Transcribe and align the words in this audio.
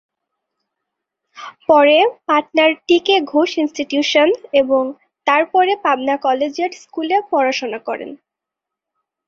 পরে 1.67 1.97
পাটনার 2.27 2.71
T 2.87 2.97
K 3.05 3.15
Ghosh 3.31 3.49
institution 3.57 4.29
এবং 4.61 4.83
তারপর 5.27 5.63
পাটনা 5.77 6.15
কলেজিয়েট 6.25 6.73
স্কুলে 6.83 7.17
পড়াশোনা 7.31 7.79
করেন। 7.87 8.09